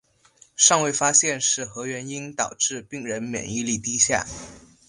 [0.55, 4.25] 尚未发现是何原因导致病人免疫力低下。